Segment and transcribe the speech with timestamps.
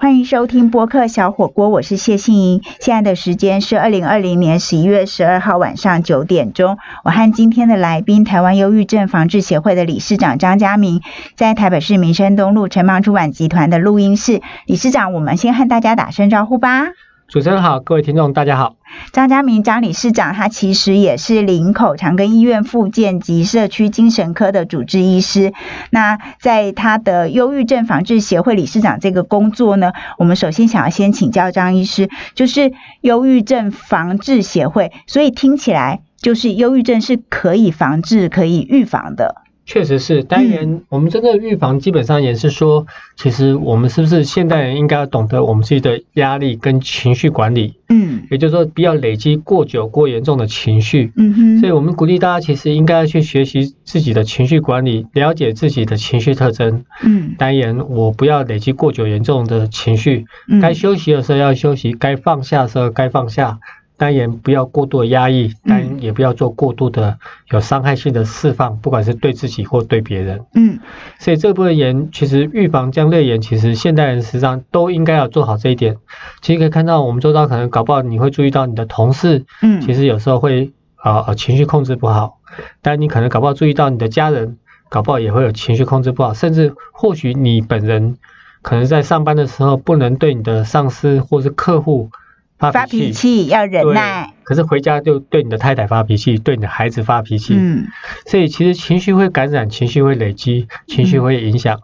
[0.00, 2.62] 欢迎收听播客小火锅，我是谢杏莹。
[2.78, 6.78] 现在的时间是二零二零年十一月十二号晚上九点钟。
[7.02, 11.02] 我和今天的来宾，台湾忧郁症防治协会的理事长张家明，
[11.34, 14.40] 在台北市民生东路城邦出版集团的录音室。
[14.66, 16.86] 理事长，我们先和大家打声招呼吧。
[17.28, 18.76] 主持人好，各位听众大家好。
[19.12, 25.52] 张家明张理事长，他其实也是林口长庚医院附健及社区精神科的主治医师。
[25.90, 39.42] 那在他的忧郁症防治协会理事长这个工作呢，我们首先想要先请教张医师，就是忧郁症防治协会，所以听起来就是忧郁症是可以防治、可以预防的。
[39.68, 42.86] 确实是，当然，我们真的预防基本上也是说，
[43.16, 47.74] 其实我们是不是现代人应该要懂得我们自己的压力跟情绪管理？
[47.90, 51.12] 嗯，也就是说，不要累积过久、过严重的情绪。
[51.16, 56.84] 嗯哼，所以我们鼓励大家，其实应该要去学习自己的情绪管理，了解自己的情绪特征。
[57.04, 60.24] 嗯，当然，我不要累积过久、严重的情绪，
[60.62, 63.58] 该休息的时候要休息，该放下的时候该放下。
[63.98, 67.18] 当然不要过度的压抑，但也不要做过度的
[67.50, 70.46] 有伤害性的释放，不管是对自己或对别人。
[70.54, 70.78] 嗯，
[71.18, 75.96] 所以这部分言，其实预防将类言，其实现代人实际上都应该要做好这一点。
[76.40, 82.38] 其实可以看到，我们周遭可能搞不好你会注意到你的同事，嗯，其实有时候会啊情绪控制不好，
[82.80, 88.16] 但你可能搞不好注意到你的家人，搞不好也会有情绪控制不好，甚至或许你本人
[88.62, 92.10] 可能在上班的时候不能对你的上司或是客户。
[92.58, 97.54] 发脾气要忍耐，可是回家就对你的太太发脾气，对你的孩子发脾气。
[97.56, 97.86] 嗯，
[98.26, 101.80] 所以其实情绪会感染，情绪会累积，情绪会影响。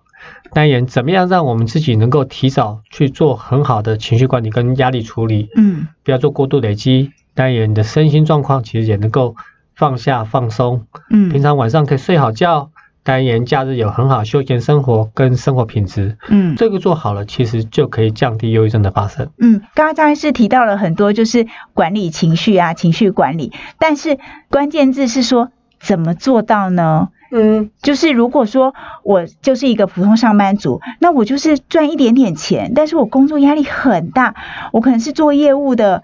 [0.53, 5.49] 当然，怎么样让我们自己能够提早去做很好的情绪管理跟压力处理？
[5.57, 7.13] 嗯，不要做过度累积。
[7.35, 9.37] 当然，你的身心状况其实也能够
[9.75, 10.87] 放下放松。
[11.11, 12.71] 嗯，平常晚上可以睡好觉。
[13.05, 19.29] 当然，假日有很好休闲生活跟生活品质，嗯，这个做好了，其实就可以降低忧郁症的发生。
[19.39, 27.11] 嗯，刚刚张医师提到了很多，就是管理情绪啊，情绪管理，但是关键字是说怎么做到呢？
[27.31, 34.35] 嗯，就是如果说我就是一个普通上班族，那我就是赚一点点钱，但是我工作压力很大，
[34.73, 36.03] 我可能是做业务的。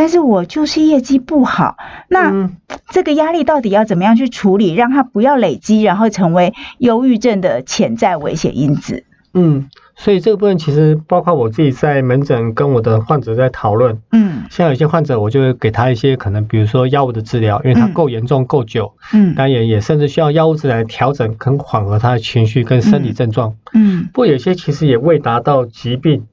[0.00, 1.76] 但是我就是业绩不好，
[2.08, 2.48] 那
[2.88, 9.04] 这个压力到底要怎么样去处理，让它不要累积，然后成为忧郁症的潜在危险因子？
[9.34, 14.00] 嗯，所以这个部分其实包括我自己在门诊跟我的患者在讨论。
[14.10, 18.94] 嗯，像有些患者，我就会给他一些可能，比如说药物的治疗，因为他够严重、够久。
[19.12, 23.54] 嗯，当然也甚至需要药物治疗调整跟缓和他的情绪跟生理症状。
[23.74, 26.24] 嗯，不过有些其实也未达到疾病，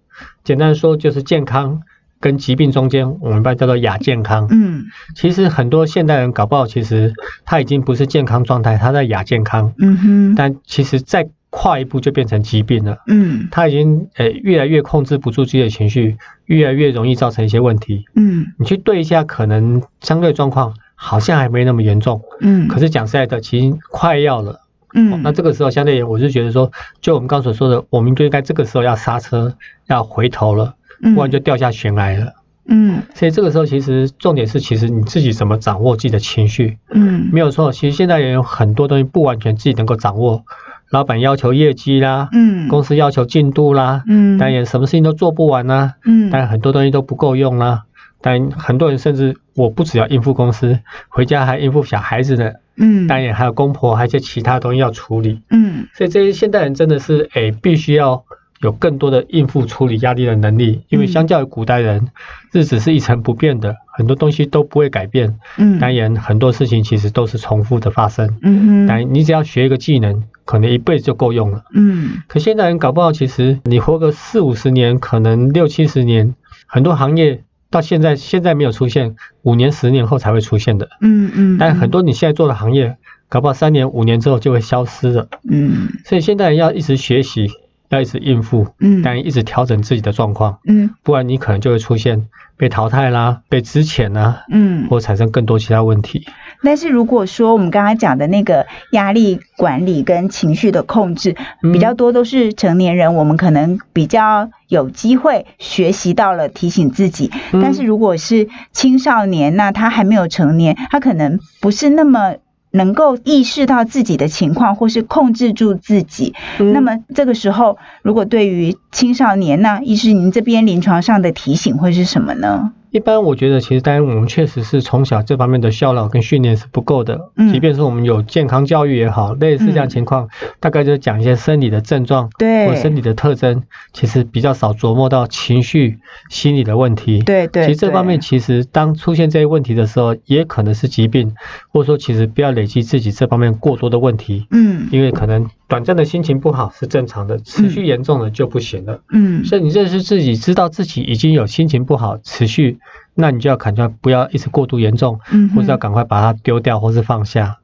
[0.45, 1.81] 简单说就是健康。
[2.19, 4.47] 跟疾病中间，我们把它叫做亚健康。
[4.49, 4.85] 嗯，
[5.15, 7.13] 其实很多现代人搞不好，其实
[7.45, 9.73] 他已经不是健康状态，他在亚健康。
[9.77, 10.35] 嗯哼。
[10.35, 12.97] 但其实再跨一步就变成疾病了。
[13.07, 13.47] 嗯。
[13.51, 18.05] 他已经呃越来越控制不住自己的情绪，越来越容易造成一些问题。
[18.15, 18.47] 嗯。
[18.57, 22.21] 你去对一下，可能相对状况好像还没那么严重。
[22.41, 22.67] 嗯。
[22.67, 24.61] 可是讲实在的，其实快要了。
[24.95, 25.21] 嗯。
[25.21, 29.55] 那这个时候相对，我是觉得说，就我们刚所说的，我们就应该这个时候要刹车，
[29.85, 30.73] 要回头了。
[31.13, 32.33] 不然就掉下悬崖了。
[32.69, 36.77] 嗯，所以这个时候其实重点是，其实你自己怎么掌握自己的情绪。
[36.91, 37.71] 嗯，没有错。
[37.71, 40.43] 其实现在也有很多东西不完全自己能够掌握，
[40.89, 47.83] 老板要求业绩啦，嗯，公司要求进度啦，嗯，当然什么事情都做不完啦，嗯，但很多东西都不够用啦。
[48.19, 58.25] 但很多人甚至我不只要应付公司，回家还应付小孩子呢，嗯，当然还有公婆，还有些其他东西要处理，嗯，所以这些现代人真的是，哎，必须要。
[58.61, 62.07] 有更多的应付处理压力的能力，因为相较于古代人，
[62.51, 65.37] 日子是一成不变的，很多东西都不会改变。
[65.57, 68.37] 嗯，当然很多事情其实都是重复的发生。
[68.41, 71.63] 嗯哼，但你只要学一个技能，可能一辈子就够用了。
[71.73, 76.33] 嗯，可现代人搞不好，其实你活个四五十年，可能六七十年，
[76.65, 80.89] 很多行业到现在现在没有出现，五年十年后才会出现的。
[81.01, 82.97] 嗯嗯，但很多你现在做的行业，
[83.29, 85.27] 搞不好三年五年之后就会消失了。
[85.47, 87.51] 嗯，所以现代人要一直学习。
[87.89, 96.25] 要一直应付，嗯，但一直调整自己的状况，嗯，不然你可能就会出现被淘汰啦、被资遣啦，嗯，或产生更多其他问题。
[96.63, 101.35] 但是如果说我们刚刚讲的那个压力管理跟情绪的控制
[101.71, 107.31] 比较多，都是成年人，我们可能比较有机会学习到了提醒自己。
[107.53, 112.35] 但是如果是青少年，那他还没有成年，他可能不是那么。
[112.77, 122.71] 能够意识到自己的情况，或是控制住自己，那么这个时候，如果对于青少年呢，医师您这边临床上的提醒会是什么呢？
[122.91, 127.31] 一般我觉得，其实当然我们确实是从小这方面的效劳跟训练是不够的。
[127.35, 127.51] 嗯。
[127.51, 130.29] 即便是我们有健康教育也好，类似这样情况，
[130.59, 133.63] 大概就讲一些生理的症状，对，或身体的特征，
[133.93, 135.99] 其实比较少琢磨到情绪、
[136.29, 137.19] 心理的问题。
[137.19, 137.65] 对对。
[137.65, 141.33] 其实这方面，其实当出现这些问题的时候，也可能是疾病，
[141.71, 144.47] 或者说其实不要累积自己这方面过多的问题。
[144.51, 144.87] 嗯。
[144.91, 149.01] 因为可能短暂的心情不好是正常的，持续严重的就不行了。
[149.11, 149.43] 嗯。
[149.43, 152.79] 所以你认识自己，知道自己已经有心情不好，持续。
[153.13, 155.19] 那你就要砍掉，不要一直过度严重，
[155.55, 157.57] 或者要赶快把它丢掉，或是放下。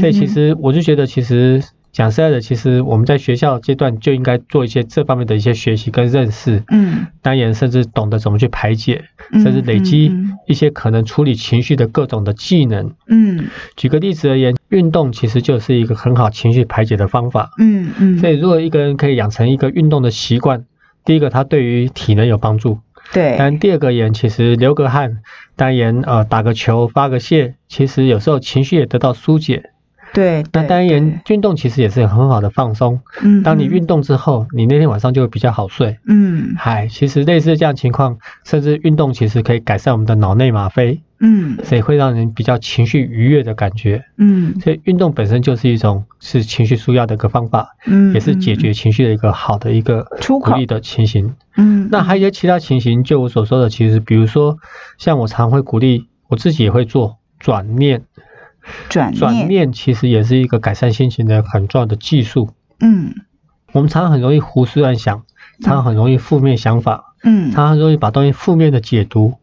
[0.00, 1.62] 所以其实我就觉得，其实
[1.92, 6.62] 讲实在的，其实我们在学校阶段就应该做一些这方面的一些学习跟认识。
[6.68, 7.06] 嗯。
[7.22, 10.12] 当然，甚至懂得怎么去排解，甚至累积
[10.46, 12.92] 一些可能处理情绪的各种的技能。
[13.08, 13.46] 嗯。
[13.76, 17.50] 举个例子而言，运动其实就是一个很好情绪排解的方法。
[17.58, 18.18] 嗯嗯。
[18.18, 20.64] 所以如果一个人可以养成一个运动的习惯，
[21.04, 22.78] 第一个，他对于体能有帮助。
[23.12, 25.22] 对，但第二个人其实流个汗，
[25.56, 29.70] 当然呃打个球发个泄，其实有时候情绪也得到疏解。
[30.12, 33.00] 对，那当然运动其实也是很好的放松。
[33.22, 35.98] 嗯，当你运动之后，你那天晚上就会比较好睡。
[36.06, 41.00] 嗯，嗨，其实类似这样情况，甚至运动其实可以改善我们的脑内吗啡。
[41.20, 44.04] 嗯，所以会让人比较情绪愉悦的感觉。
[44.16, 47.74] 嗯，所以运动本身就是一种是情绪舒压的一个方法。
[47.86, 51.34] 嗯，也是解决情绪的一个好的一个出口的情形。
[51.56, 54.58] 嗯，那还有一些其他情形，就我所说的，其实比如说
[54.96, 58.04] 像我常会鼓励我自己也会做转念。
[58.88, 62.50] 转转念其实也是一个改善心情的很重要的技术。
[62.80, 63.14] 嗯，
[63.72, 65.24] 我们常常很容易胡思乱想，
[65.60, 67.14] 常常很容易负面想法。
[67.24, 69.34] 嗯，常常容易把东西负面的解读。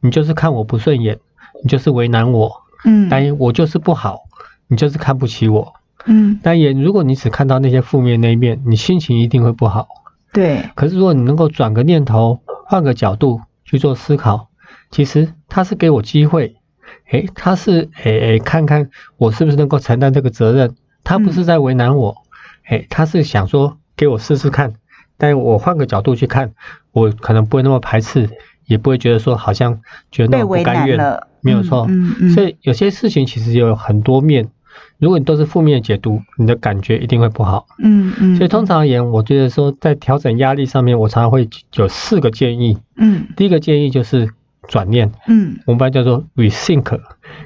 [0.00, 1.18] 你就是看我不顺眼，
[1.62, 2.62] 你就是为难我。
[2.84, 4.20] 嗯，但我就是不好，
[4.68, 5.72] 你就是看不起我。
[6.04, 9.88] 嗯，但也如果你只看到那些负面那一面，你心情一定会不好。
[10.32, 10.68] 对。
[10.74, 14.48] 可是如果你能够转个念头，换个角度去做思考，
[14.90, 16.56] 其实它是给我机会。
[17.10, 20.74] 诶，他是诶诶，看看我是不是能够承担这个责任。
[21.04, 22.16] 他不是在为难我，
[22.68, 24.74] 诶，他是想说给我试试看。
[25.18, 26.52] 但我换个角度去看，
[26.92, 28.30] 我可能不会那么排斥，
[28.66, 29.80] 也不会觉得说好像
[30.10, 30.98] 觉得那么不甘愿。
[31.40, 31.86] 没有错。
[31.88, 32.30] 嗯嗯。
[32.30, 34.48] 所以有些事情其实有很多面，
[34.98, 37.66] 如果你都是负面解读，你的感觉一定会不好。
[37.78, 38.36] 嗯嗯。
[38.36, 42.78] 所以通常而言，我觉得说在调整压力上面，我常常会有四个建议。
[42.96, 43.26] 嗯。
[43.36, 44.30] 第一个建议就是。
[44.68, 47.00] 转念，嗯，我们把它叫做 rethink，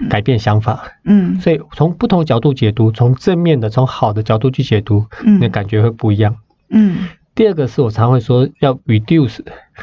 [0.08, 6.36] 改变想法，嗯，所以从不同角度解读，从正面的、从好的角度去解读，嗯，那感觉会不一样，
[6.70, 7.08] 嗯。
[7.34, 9.40] 第二个是我常会说要 reduce，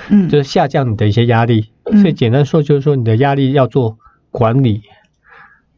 [0.09, 1.69] 嗯，就是下降你的一些压力，
[2.01, 3.99] 所以简单说就是说你的压力要做
[4.31, 4.81] 管理、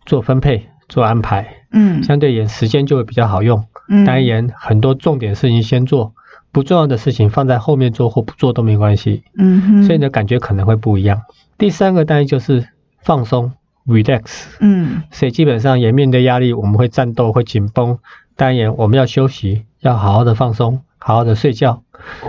[0.06, 6.14] 做分配、做安排，嗯，相对而言时间就会比较好用，嗯，当然很多重点事情先做，
[6.56, 11.24] 不重要的事情放在后面做或不做都没关系，嗯哼，所以你的感觉可能会不一样。
[11.58, 12.70] 第三个当然就是
[13.04, 13.52] 放松
[13.86, 14.46] ，relax。
[14.62, 18.00] 嗯，所以基本上也面对压力，我们会战斗，会紧绷。
[18.38, 21.84] 当然，我们要休息，要好好的放松，好好的睡觉。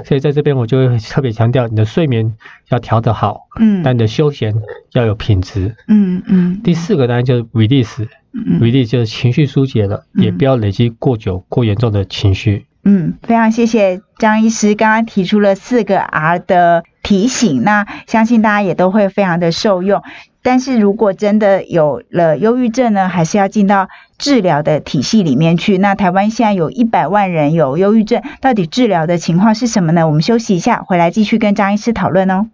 [0.05, 2.35] 所以在这边我就会特别强调，你的睡眠
[2.71, 3.47] 要调得好。
[3.61, 4.57] 嗯，但你的休闲
[4.93, 5.77] 要有品质。
[5.87, 6.61] 嗯嗯。
[6.65, 12.67] 第四个当然就是 release，release 就是情绪疏解了，也不要累积过久、过严重的情绪。
[12.89, 20.05] 嗯，非常谢谢张医师刚刚提出了四个 R 的提醒，那相信大家也都会非常的受用。
[20.41, 23.89] 但是如果真的有了忧郁症呢，还是要进到
[24.19, 25.79] 治疗的体系里面去。
[25.79, 30.07] 那台湾现在有一百万人有忧郁症，到底治疗的情况是什么呢？
[30.07, 32.47] 我们休息一下，回来继续跟张医师讨论哦。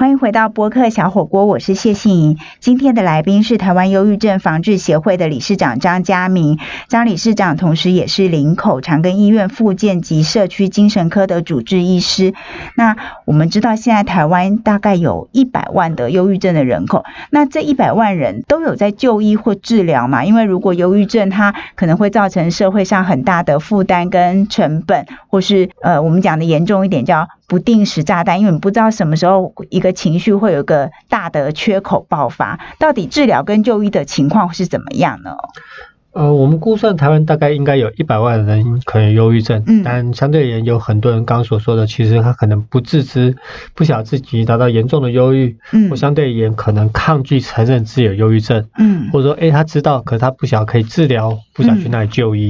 [0.00, 2.38] 欢迎回到播客小火锅，我是谢杏莹。
[2.58, 12.32] 今天的来宾是台湾忧郁症防治协会的理事长张家明，张理事长同时也是林口长庚医院复健及社区精神科的主治医师。
[12.76, 20.24] 那我们知道现在台湾大概有一百万的忧郁症的人口，那这一百万人都有在就医或治疗嘛？
[20.24, 27.28] 因为如果忧郁症它可能会造成社会上很大的负担跟成本，或是呃我们讲的严重一点叫。
[27.50, 35.32] 不定时炸弹，因为你不知道什么时候一个情绪会有个大的缺口爆发，到底治疗跟就医的情况是怎么样呢？
[36.12, 43.36] 呃，我们估算台湾大概应该有一百万人可能忧郁症，但相对而言有很多人刚刚所说的，其实他可能不自知，
[43.74, 52.48] 不晓得自己达到严重的忧郁，嗯，或相对而言可能抗拒承认自己有忧郁症，嗯，或者说，哎，他知道，可是他不晓得可以治疗，不想去那里就医，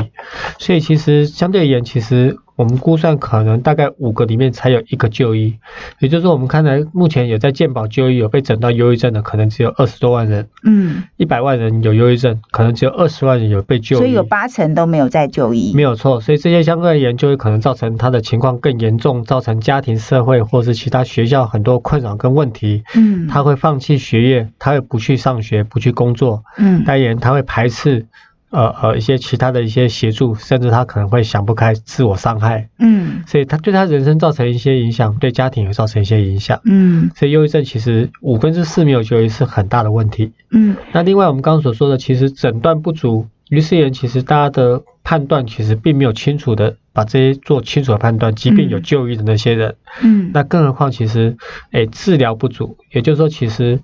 [0.58, 2.36] 所以其实相对而言，其实。
[2.60, 5.56] 我们估算可能大概五个里面才有一个就医，
[5.98, 10.46] 也就是说我们看来目前有在健保就医有被诊到忧郁症的，可能只有二十多万人。
[10.62, 13.98] 嗯，一百万人有忧郁症，可能只有二十万人有被就医。
[14.00, 15.72] 所以有八成都没有在就医。
[15.74, 22.84] 没有错，所以这些相关的研究可能造成他的情况更严重，造成家庭、社会或是其他学校很多困扰跟问题。
[22.94, 26.44] 嗯，他会放弃学业，他会不去上学，不去工作。
[26.58, 28.04] 嗯，代言他会排斥。
[28.50, 32.68] 呃呃，一些其他的一些协助，甚至他可能会想不开，自我伤害。
[32.80, 36.60] 嗯，所以他对他人生造成一些影响，对家庭也造成一些影响。
[36.64, 40.32] 嗯，所以忧郁症其实五分之四没有就医是很大的问题。
[40.50, 49.76] 嗯，那另外我们刚刚所说的，其实诊断不足，于是言其实大家的判断其实并没有清楚的把这些做清楚的判断，即便有就医的那些人。
[50.02, 51.36] 嗯，那更何况其实，
[51.70, 53.80] 哎，治疗不足，也就是说其实。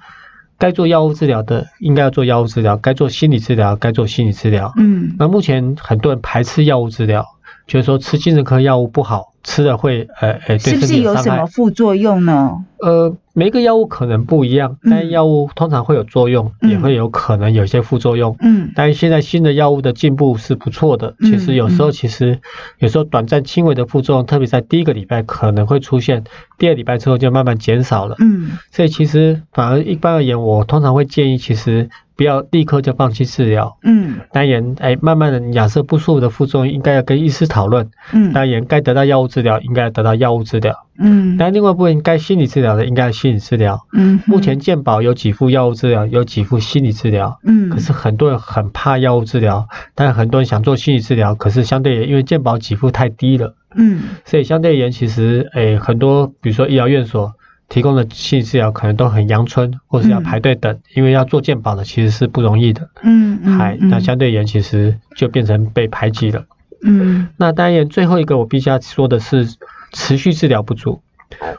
[0.59, 4.73] 该做药物治疗的，应该要做药物治疗；该做心理治疗，该做心理治疗。
[4.77, 7.27] 嗯，那目前很多人排斥药物治疗，
[7.67, 9.33] 就是说吃精神科药物不好。
[9.47, 12.65] 吃了会呃呃对身体是不是有什么副作用呢？
[12.81, 18.37] 呃，每个药物可能不一样，但药物通常会有作用，也会有可能有些副作用。
[18.41, 21.15] 嗯，但是现在新的药物的进步是不错的。
[21.21, 22.41] 其实有时候其实
[22.81, 26.25] 有时候短暂轻微的副作用，特别在第一个礼拜可能会出现，
[26.59, 28.17] 第二礼拜之后就慢慢减少了。
[28.19, 31.89] 嗯，所以其实反而一般而言，我通常会建议其实。
[32.17, 33.77] 不要立刻就放弃治疗。
[33.83, 37.91] 嗯，当然，哎，慢慢的，亚瑟不舒服的副作用，应该要跟医师讨论。
[38.13, 40.75] 嗯，当然，该得到药物治疗，应该得到药物治疗。
[40.99, 43.87] 嗯，但另外部分该心理治疗的，应该心理治疗。
[43.93, 47.39] 嗯，目前健保有几副药物治疗，有几副心理治疗。
[47.45, 53.55] 嗯，可是很多人很怕药物治疗，但很多人想做心理治疗，可是相对因为健保给付太低了。
[53.75, 57.35] 嗯，所以相对而言，其实，哎，很多比如说医疗院所。
[57.69, 62.89] 提供的心理治疗可能都很阳春，或是要排队等，因为要做健保的其实是不容易的。
[63.03, 63.59] 嗯嗯。
[63.59, 66.45] 还那相对而言，其实就变成被排挤了。
[66.83, 67.29] 嗯。
[67.37, 69.49] 那当然，最后一个我必须要说的是，
[69.93, 71.03] 持续治疗不足。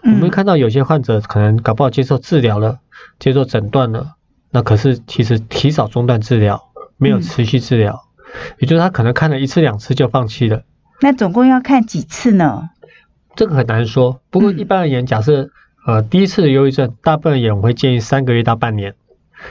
[0.04, 2.80] 我们看到有些患者可能搞不好接受治疗了，
[3.20, 4.14] 接受诊断了，
[4.50, 8.06] 那可是其实提早中断治疗，没有持续治疗，
[8.60, 10.64] 也就是他可能看了一次两次就放弃了。
[11.02, 12.70] 那总共要看几次呢？
[13.36, 14.22] 这个很难说。
[14.30, 15.50] 不过一般而言，假设。
[15.88, 18.94] 呃，第一次的忧郁症，大部分人我会建议三个月到半年，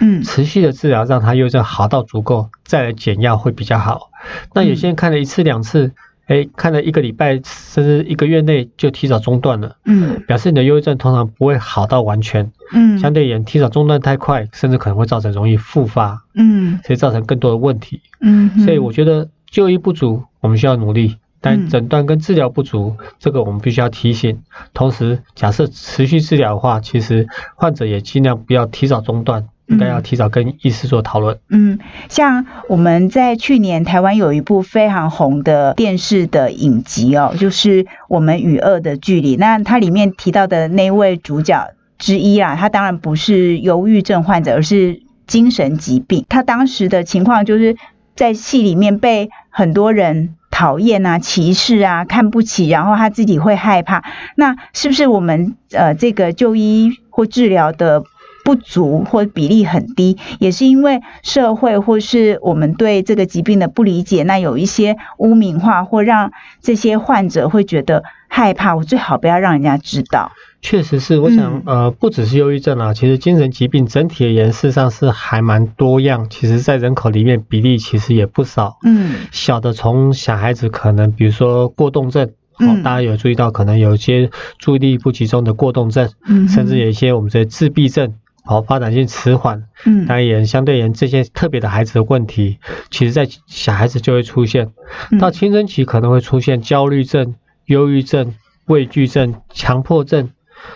[0.00, 4.10] 嗯，持续的治疗让他忧郁症好到足够，再来减药会比较好。
[4.52, 5.92] 那有些人看了一次两次，
[6.26, 21.16] 哎，看了一个礼拜甚至一个月内就提早中断了，嗯，表示你的忧郁症通常不会好到完全，嗯，相对而言提早中断太快，甚至可能会造成容易复发，嗯，所以造成更多的问题，嗯，所以我觉得就医不足，我们需要努力。
[21.46, 24.42] 但诊断跟治疗不足，这个我们必须要提醒。
[24.74, 31.38] 同时，假设持续治疗的话，其实患者也尽量不要提早中断，应该要提早跟医师做讨论。
[31.48, 39.36] 嗯，像我们在去年台湾有一部非常红的电视的影集哦，就是《我们与恶的距离》。
[39.38, 46.26] 那它里面提到的那位主角之一啊，他当然不是忧郁症患者，而是精神疾病。
[46.28, 47.76] 他当时的情况就是
[48.16, 50.34] 在戏里面被很多人。
[50.56, 54.02] 讨厌啊，歧视啊，看不起，然后他自己会害怕。
[54.36, 58.04] 那是不是我们呃这个就医或治疗的
[58.42, 64.22] 不足或比例很低，也是因为社会或是我们对这个疾病的不理解？
[64.22, 66.32] 那有一些污名化或让
[66.62, 70.32] 这些患者会觉得害怕，我最好不要让人家知道。
[70.66, 76.26] 确实是，我想，呃，不只是忧郁症啊，其实精神疾病整体而言，事实上是还蛮多样。
[76.28, 78.76] 其实，在人口里面比例其实也不少。
[78.82, 92.58] 嗯，小的从小孩子可能，比如说过动症，哦，大家有注意到，可能有一些注意力不集中的过动症，嗯，甚至有一些我们的自闭症，哦，发展性迟缓，嗯，当然也相对而言，这些特别的孩子的问题，
[92.90, 94.72] 其实在小孩子就会出现，
[95.20, 98.34] 到青春期可能会出现焦虑症、忧郁症、
[98.66, 100.30] 畏惧症、强迫症。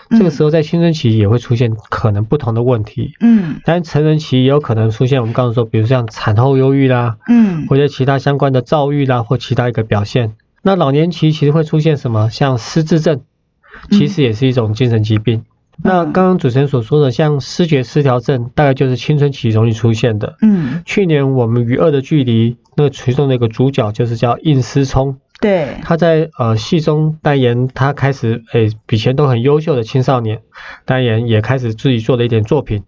[0.09, 10.33] 这个时候在青春期也会出现可能不同的问题，嗯，但成人期也有可能出现我们刚刚说，比如像产后忧郁啦，嗯，或者其他相关的躁郁啦，或其他一个表现。
[10.61, 12.29] 那老年期其实会出现什么？
[12.29, 13.21] 像失智症，
[13.89, 15.43] 其实也是一种精神疾病。
[15.83, 20.35] 那刚刚主持人所说的像视觉失调症，大概就是青春期容易出现的。
[20.41, 25.17] 嗯，去年我们与恶的距离那个其中的一个主角就是叫应思聪。
[25.41, 30.39] 对，他在呃戏中代言，他开始诶以前都很优秀的青少年，
[30.85, 32.83] 代言也开始自己做了一点作品，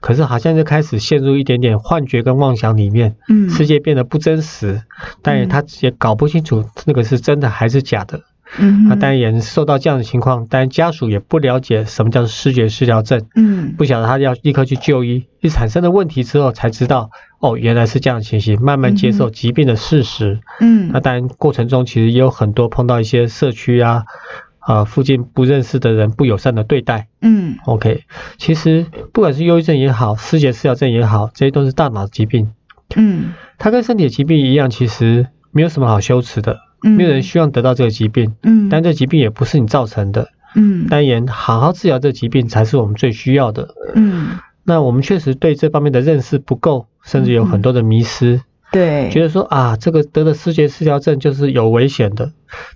[0.00, 4.82] 可是好像就开始陷入一点点幻觉跟妄想里面，嗯，世界变得不真实，
[5.20, 8.22] 但也他也搞不清楚那个是真的还是假的，
[8.58, 24.04] 嗯，那当然也受到这样的情况，当然家属也不了解什么叫视觉失调症，嗯，不晓得他要立刻去就医，一产生了问题之后才知道，哦，原来是这样的情形，慢慢接受疾病的事实，嗯，那当然过程中其实也有很多碰到一些社区啊。
[24.60, 28.04] 啊，附近不认识的人不友善的对待，嗯，OK，
[28.36, 32.52] 其实不管是忧郁症也好，失觉失调症也好，这些都是大脑疾病，
[32.94, 48.42] 嗯，它跟身体疾病一样，其实没有什么好羞耻的，没有人希望得到这个疾病，嗯，但这疾病也不是你造成的，嗯，当然好好治疗这疾病才是我们最需要的，嗯，那我们确实对这方面的认识不够，甚至有很多的迷失。
[48.70, 52.32] 对，觉得说啊，这个得了视觉失调症就是有危险的，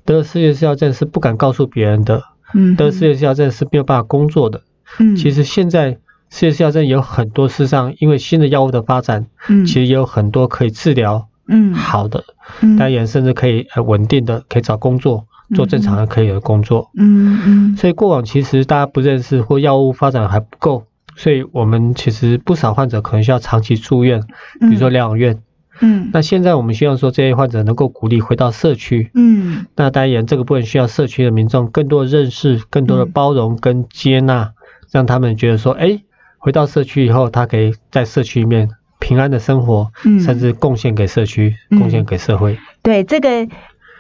[0.07, 2.23] 得了视觉失调症是不敢告诉别人的，
[2.55, 4.63] 嗯，得了视觉失调症是没有办法工作的，
[4.99, 5.99] 嗯，其实现在
[6.31, 12.25] 视觉失调症有很多事实上，因为新的药物的发展，嗯，其实也有很多可以治疗，嗯，好的，
[12.63, 24.23] 嗯，当然甚至可以呃稳定的可以找工作，做正常的可以的工作，嗯嗯，所以过往其实大家不认识或药物发展还不够，所以我们其实不少患者可能需要长期住院，
[24.61, 25.43] 比如说疗养院。
[25.81, 29.11] 嗯，那现在我们希望说这些患者能够鼓励回到社区。
[29.15, 34.53] 嗯，那当然这个部分需要社区的民众更多的认识、更多的包容跟接纳，
[34.93, 36.03] 让他们觉得说，哎，
[36.39, 38.69] 回到社区以后，他可以在社区里面
[39.03, 39.91] 平安的生活，
[40.25, 42.57] 甚至贡献给社区、贡献给社会。
[42.83, 43.49] 对这个。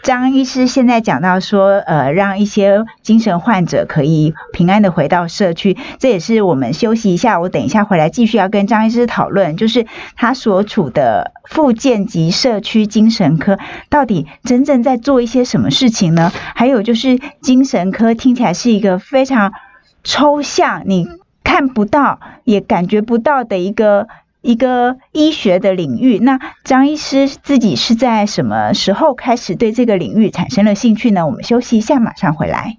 [0.02, 16.32] 张医师现在讲到说，呃，让一些精神患者可以平安的回到社区，这也是我们休息一下，我等一下回来继续要跟张医师讨论，就是他所处的附件及社区精神科到底真正在做一些什么事情呢？
[16.56, 19.52] 还有就是精神科听起来是一个非常
[20.02, 21.06] 抽象，你
[21.44, 24.09] 看不到也感觉不到的一个。
[24.42, 31.25] 一个医学的领域，那张医师自己是在什么时候开始对这个领域产生了兴趣呢？
[31.26, 32.76] 我们休息一下，马上回来。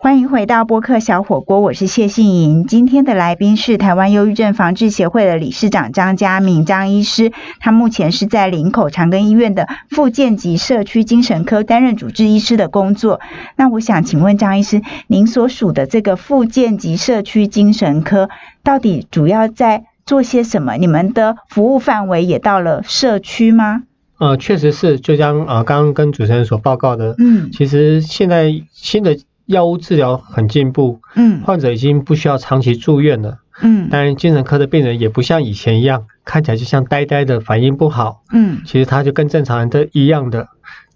[0.00, 2.68] 欢迎回到播客小火锅，我是谢杏莹。
[2.68, 13.18] 今天的来宾是台湾忧郁症防治协会的理事长张家明张医师，他目前是在林口长庚医院的复健及社区精神科担任主治医师的工作。
[13.56, 18.30] 那我想请问张医师，您所属的这个复健及社区精神科
[18.62, 20.76] 到底主要在做些什么？
[20.76, 23.82] 你们的服务范围也到了社区吗？
[24.18, 29.18] 呃，确实是，就像呃刚刚跟主持人所报告的，嗯，其实现在新的。
[29.48, 40.48] 药物治疗很进步，嗯，患者已经不需要长期住院了，嗯，当然精神科的病人也不像以前一样，看起来就像呆呆的，反应不好，嗯，其实他就跟正常人的一样的，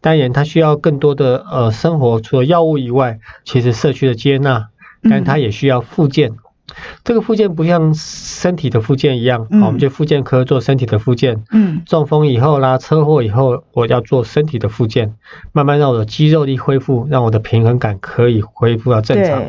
[0.02, 4.68] 当然他需要更多的呃生活，除了药物以外，其实社区的接纳，
[5.08, 6.32] 但他也需要复健。
[7.04, 11.44] 这个复健不像身体的复健一样，好，我们就复健科做身体的复健。
[11.50, 15.14] 嗯，中风以后啦，车祸以后，我要做身体的复健，
[15.52, 19.44] 慢慢让我的肌肉力恢复，让我的平衡感可以恢复到正常。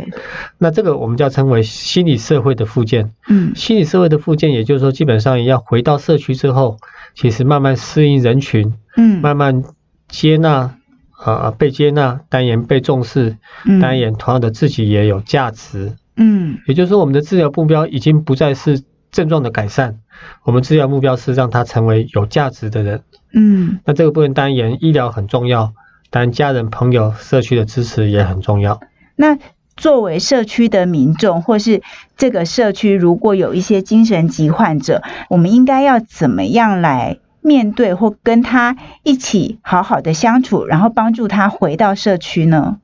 [0.58, 3.12] 那这个我们叫称为心理社会的复健。
[3.28, 6.78] 嗯，心理社会的复健，也就是说，基本上要回到社区之后，
[7.16, 9.64] 其实慢慢适应人群，嗯，慢慢
[10.08, 10.76] 接纳，
[11.12, 13.38] 啊，被接纳，单言被重视，
[13.82, 15.94] 单言同样的自己也有价值。
[16.16, 20.00] 嗯，也就是说，我们的治疗目标已经不再是症状的改善，
[20.44, 23.04] 我们治疗目标是让他成为有价值的人。
[23.34, 25.74] 嗯，那这个部分当然医疗很重要，
[26.10, 28.80] 但家人、朋友、社区的支持也很重要。
[29.16, 29.38] 那
[29.76, 31.82] 作为社区的民众，或是
[32.16, 42.78] 这个社区如果有一些精神疾患者，我们应该要怎么样来面对或跟他一起好好的相处，然后帮助他回到社区呢？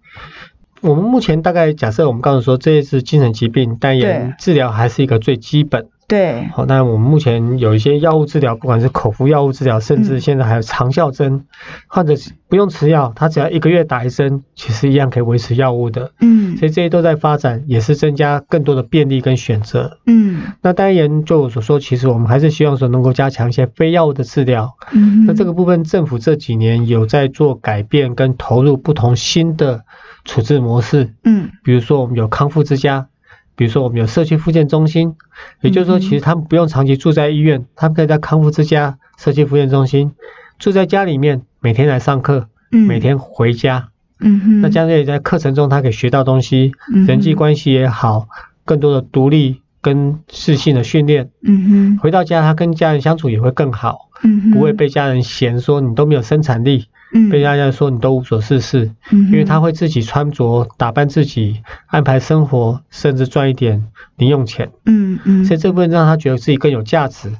[0.81, 5.87] 我们目前大概假设，我们刚才说这一次精神疾病，但也治疗还是一个最基本。
[6.07, 6.47] 对。
[6.53, 11.45] 好，那我们目前有一些药物治疗，不管是口服药物治疗，甚至现在还有长效针，
[11.87, 12.15] 患者
[12.47, 16.11] 不用吃药，他只要一个月打一针，其实一样可以维持药物的。
[16.19, 16.57] 嗯。
[16.57, 19.99] 所以这些都在发展，也是增加更多的便利跟选择。
[20.07, 20.41] 嗯。
[20.61, 24.75] 那当然，就我所说，其实我们还是希望说能够加强一些非药物的治疗。
[24.91, 25.25] 嗯。
[25.27, 29.83] 那这个部分，政府这几年有在做改变跟投入不同新的。
[30.29, 33.07] 处置模式，嗯，比如说我们有康复之家，
[33.55, 35.15] 比如说我们有社区复健中心，
[35.61, 40.11] 也就是说，其实他们不用长期住在医院，他们可以在康复之家、社区复健中心
[40.59, 43.89] 住在家里面，每天来上课，嗯，每天回家，
[44.19, 46.73] 嗯哼，那这样可以在课程中他可以学到东西，
[47.07, 48.27] 人际关系也好，
[48.65, 56.85] 更多的独立跟自信的训练，嗯哼，回到家他跟家人相处也会更好，嗯哼，不会被家人嫌说你都没有生产力。
[57.31, 64.71] 被大家说你都无所事事，因为他会自己穿着打扮自己，安排生活，甚至赚一点零用钱。
[64.85, 67.31] 嗯嗯，所以这部分让他觉得自己更有价值。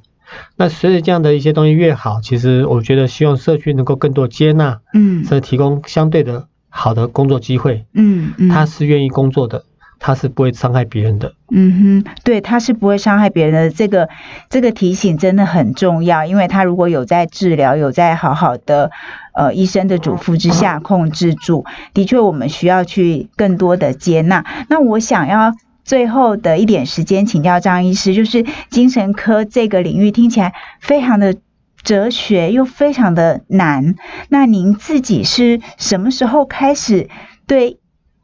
[0.56, 9.64] 那随着这样的一些东西越好，其实我觉得希望社区能够更多接纳，嗯，是提供相对的好的工作机会，嗯嗯，他是愿意工作的。
[10.00, 11.34] 他是不会伤害别人的。
[11.52, 13.70] 嗯哼，对，他是不会伤害别人的。
[13.70, 14.10] 这个
[14.50, 18.92] 这个提醒真的很重要，因为他如果有在治疗，有在好好的
[19.34, 24.46] 呃医生的嘱咐之下控制住，的确我们需要去更多的接纳。
[24.70, 31.36] 那我想要最后的一点时间请教张医师，就是精神科这个领域听起来非常的
[31.84, 33.96] 哲学，又非常的难。
[34.30, 37.10] 那您自己是什么时候开始
[37.48, 37.80] 对？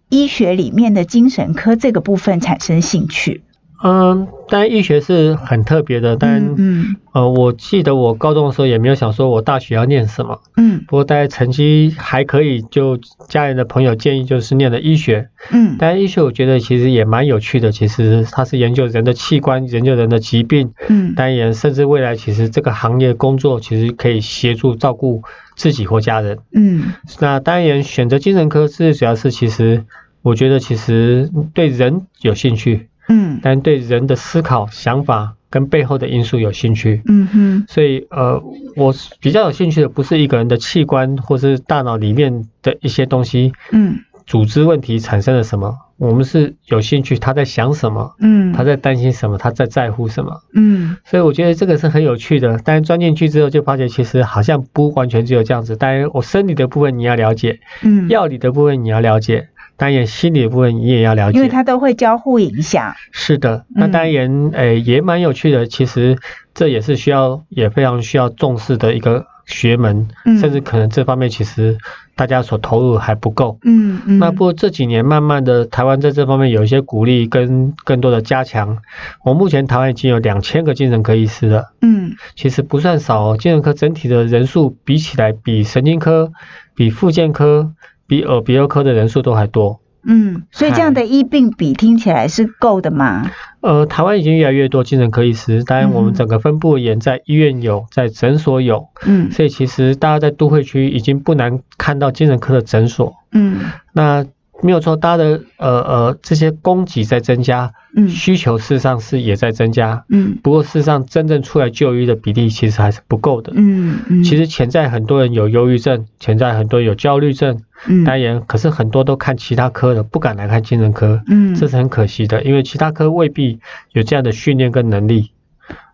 [0.10, 3.45] 医学里面的精神科这个部分产生兴趣。
[3.88, 10.42] 嗯，但医学是很特别的，但嗯呃，我记得我高中的时候也没有想说我大学要念什么。
[10.58, 12.98] 嗯，不过大家成绩还可以，就
[13.30, 15.30] 家人的朋友建议就是念的医学。
[15.52, 20.74] 嗯，但医学我觉得其实也蛮有趣的，其实它是研究人的器官，研究人的疾病。
[20.90, 25.22] 嗯，当然甚至未来其实这个行业工作其实可以协助照顾
[25.56, 26.40] 自己或家人。
[26.52, 26.86] 嗯，
[27.20, 29.84] 那当然选择精神科是主要是其实。
[30.26, 38.42] 我觉得其实对人有兴趣，嗯，但对人的思考、想法跟背后的因素有兴趣，嗯哼，所以呃，
[38.76, 52.60] 我比较有兴趣的不是一个人的器官或是大脑里面的一些东西，嗯，组织问题产生了什么，我们是有兴趣他在想什么，嗯，他在担心什么，他在在乎什么，嗯，所以我觉得这个是很有趣的。
[52.66, 55.78] 但是钻进去之后就发觉，其实好像不完全只有这样子。
[55.78, 59.50] 当然，我生理的部分你要了解，嗯，药理的部分你要了解。
[59.78, 62.96] 当然，心理部分你也要了解，因为它都会交互影响。
[63.12, 65.68] 是的，那当然，诶，也蛮有趣的。
[65.68, 66.18] 其实
[66.54, 70.08] 这也是需要，也非常需要重视的一个学门，
[70.40, 71.78] 甚至可能这方面其实
[72.16, 73.60] 大家所投入还不够。
[73.64, 74.18] 嗯嗯。
[74.18, 78.78] 那不过这几年慢慢的，台湾在这方面有一些鼓励跟更多的加强。
[79.26, 81.74] 我目前台湾已经有两千个精神科医师了。
[81.82, 82.14] 嗯。
[82.36, 86.32] 其实不算少哦，精神科整体的人数比起来，比神经科、
[86.76, 87.74] 比复健科。
[88.08, 93.32] 比耳鼻喉科的人数都还多，嗯，所以这样的医病比听起来是够的吗？
[93.62, 103.60] 呃，台湾已经越来越多精神科医师，当然我们整个分布也在医院有，在诊所有，嗯，所以其实大家在都会区已经不难看到精神科的诊所，嗯，
[103.94, 104.26] 那。
[104.64, 123.60] 没有错，大家的呃呃这些供给在增加，嗯，需求事实上是也在增加，嗯，不过事实上真正出来就医的比例其实还是不够的，嗯嗯，其实潜在很多人有忧郁症，潜在很多有焦虑症，嗯，当然，可是很多都看其他科的，不敢来看精神科，嗯，这是很可惜的，因为其他科未必
[123.92, 125.32] 有这样的训练跟能力。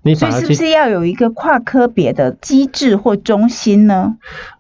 [0.04, 4.18] 你所以是不是要有一个跨科别的机制或中心呢？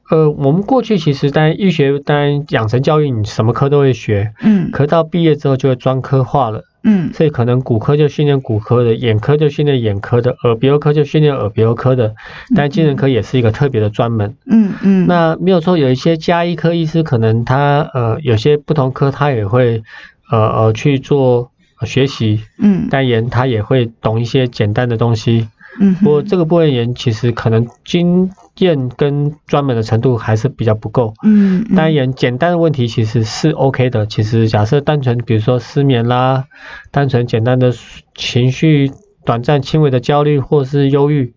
[0.10, 12.16] 呃，我们过去其实当然医学当然养成教育，你什么科都会学，嗯，可到毕业之后就会专科化了，嗯，所以可能骨科就训练骨科的，眼科就训练眼科的，耳鼻喉科就训练耳鼻喉科的，
[12.56, 19.84] 但精神科也是一个特别的专门，嗯嗯，那没有错，有一些加医科医师可能他呃有些不同科他也会
[20.32, 21.52] 呃呃去做
[21.86, 25.48] 学习，嗯，但也他也会懂一些简单的东西。
[25.80, 31.14] 嗯，不过这个部分人其实可能经验跟专门的程度还是比较不够。
[31.24, 34.06] 嗯，当然简单的问题其实是 OK 的。
[34.06, 36.46] 其实假设单纯比如说失眠啦，
[36.92, 37.74] 单纯简单的
[38.16, 38.92] 情绪
[39.26, 41.34] 短暂轻微的焦虑或是忧郁。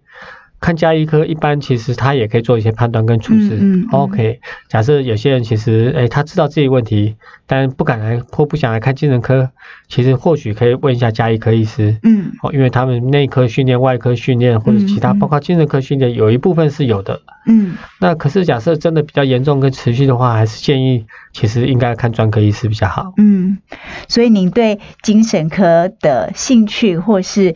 [0.64, 3.58] 看加医科，一般其实他也可以做一些判断跟处置。
[3.60, 9.50] 嗯 OK，假设有些人其实，哎，他知道自己问题，但不敢来或不想来看精神科，
[9.88, 11.98] 其实或许可以问一下加医科医师。
[12.02, 12.32] 嗯。
[12.42, 17.20] 哦，因为他们内科训练、外科训练或者其他，包括精神科训练，有一部分是有的。
[17.46, 17.74] 嗯。
[18.00, 23.12] 那可是假设真的比较严重跟持续的话，还是建议其实应该看专科医师比较好。
[23.18, 23.58] 嗯。
[24.08, 27.54] 所以您对精神科的兴趣或是？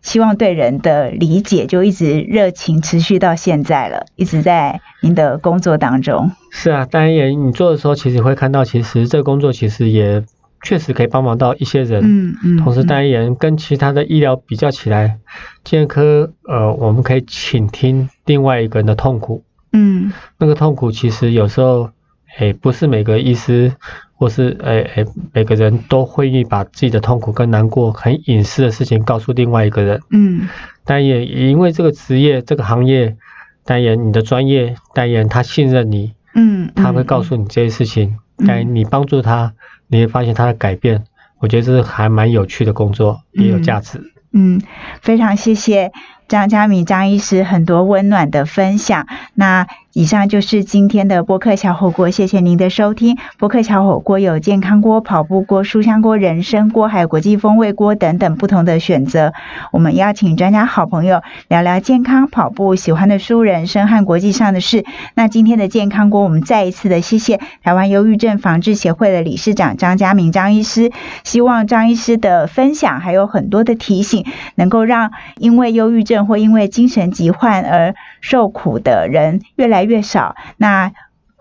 [0.00, 6.30] 希望对人的理解就一直热情持续到现在了，一直在您的工作当中。
[6.50, 10.24] 是啊，当然也你做的时候，其实会看到，其实这个工作其实也
[10.62, 12.02] 确实可以帮忙到一些人。
[12.04, 12.56] 嗯嗯。
[12.58, 15.18] 同时，当然跟其他的医疗比较起来，
[15.64, 19.42] 健科呃，我们可以倾听另外一个人的痛苦。
[19.72, 20.12] 嗯。
[20.38, 21.90] 那个痛苦其实有时候，
[22.38, 23.72] 哎，不是每个医师。
[24.18, 30.00] 或是诶诶，每个人都会意把自己的痛苦跟难过、很隐私的事情告诉另外一个人。
[30.10, 30.48] 嗯，
[30.84, 33.16] 但也因为这个职业、这个行业，
[33.64, 36.14] 但也你的专业，但也他信任你。
[36.34, 39.54] 嗯，他会告诉你这些事情，但你帮助他，
[39.86, 41.04] 你会发现他的改变。
[41.38, 44.02] 我觉得这是还蛮有趣的工作，也有价值。
[44.32, 44.60] 嗯，
[45.00, 45.92] 非常谢谢
[46.26, 49.06] 张佳敏张医师很多温暖的分享。
[49.34, 49.68] 那。
[49.98, 53.18] 以上就是今天的播客小火锅，谢谢您的收听。
[53.36, 59.32] 播客小火锅有健康锅、跑步锅、书香锅、人参锅，还有国际风味锅等等不同的选择。
[59.72, 64.84] 我们邀请专家好朋友聊聊健康、跑步、喜欢的书、人生和国际上的事。
[65.16, 70.92] 那今天的健康锅，我们再一次的谢谢台湾忧郁症防治协会的理事长张家明张医师。
[71.24, 80.92] 希望张医师的分享还有很多的提醒，能够让因为忧郁症或因为精神疾患而受苦的人越来越少，那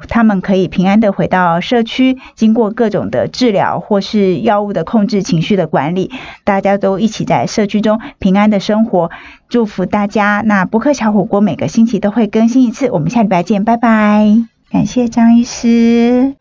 [0.08, 6.12] 他们可以平安的回到社区，经过各种的治疗或是药物的控制、情绪的管理，
[6.44, 9.10] 大家都一起在社区中平安的生活。
[9.50, 10.44] 祝福大家！
[10.46, 14.38] 那博客小火锅每个星期都会更新一次，我们下礼拜见，拜拜！
[14.70, 16.36] 感谢张医师。